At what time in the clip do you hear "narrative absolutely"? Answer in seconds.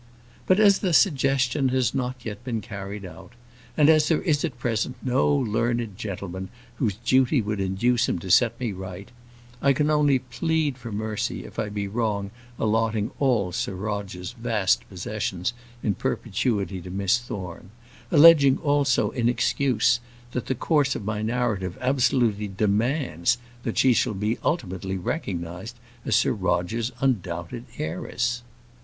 21.21-22.47